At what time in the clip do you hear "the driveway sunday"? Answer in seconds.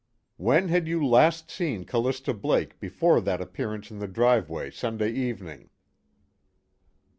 3.99-5.11